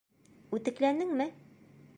Үтекләнеңме? 0.59 1.31